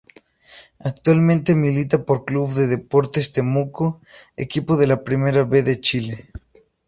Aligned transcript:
Actualmente 0.79 1.53
milita 1.53 2.03
por 2.05 2.25
Club 2.25 2.49
de 2.55 2.65
Deportes 2.65 3.31
Temuco, 3.33 4.01
equipo 4.35 4.75
de 4.77 4.87
la 4.87 5.03
Primera 5.03 5.43
B 5.43 5.61
de 5.61 5.79
Chile. 5.79 6.31